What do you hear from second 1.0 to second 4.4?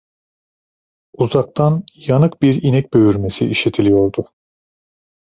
Uzaktan yanık bir inek böğürmesi işitiliyordu.